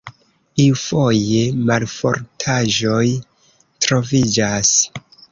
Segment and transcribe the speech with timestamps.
[0.61, 1.41] Iufoje
[1.71, 3.11] malfortaĵoj
[3.87, 4.73] troviĝas.